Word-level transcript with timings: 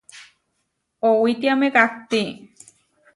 Owítiame 1.09 1.67
kahtí. 1.75 2.21